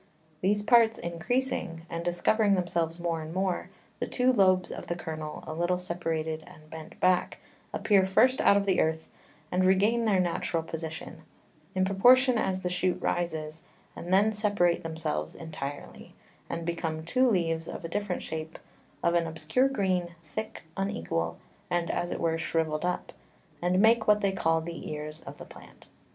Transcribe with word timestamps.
These 0.41 0.63
Parts 0.63 0.97
encreasing, 0.97 1.85
and 1.87 2.03
discovering 2.03 2.55
themselves 2.55 2.99
more 2.99 3.21
and 3.21 3.31
more, 3.31 3.69
the 3.99 4.07
two 4.07 4.33
Lobes 4.33 4.71
of 4.71 4.87
the 4.87 4.95
Kernel 4.95 5.43
a 5.45 5.53
little 5.53 5.77
separated 5.77 6.43
and 6.47 6.67
bent 6.71 6.99
back, 6.99 7.37
appear 7.71 8.07
first 8.07 8.41
out 8.41 8.57
of 8.57 8.65
the 8.65 8.79
Earth, 8.81 9.07
and 9.51 9.63
regain 9.63 10.05
their 10.05 10.19
natural 10.19 10.63
Position, 10.63 11.21
in 11.75 11.85
proportion 11.85 12.39
as 12.39 12.61
the 12.63 12.69
Shoot 12.71 12.99
rises, 12.99 13.61
and 13.95 14.11
then 14.11 14.33
separate 14.33 14.81
themselves 14.81 15.35
intirely, 15.35 16.15
and 16.49 16.65
become 16.65 17.05
two 17.05 17.29
Leaves 17.29 17.67
of 17.67 17.85
a 17.85 17.87
different 17.87 18.23
Shape, 18.23 18.57
of 19.03 19.13
an 19.13 19.27
obscure 19.27 19.69
Green, 19.69 20.15
thick, 20.33 20.63
unequal, 20.75 21.37
and, 21.69 21.91
as 21.91 22.09
it 22.11 22.19
were, 22.19 22.39
shrivel'd 22.39 22.85
up, 22.85 23.13
and 23.61 23.79
make 23.79 24.07
what 24.07 24.21
they 24.21 24.31
call 24.31 24.61
the 24.61 24.89
Ears 24.91 25.21
of 25.27 25.37
the 25.37 25.45
Plant. 25.45 25.85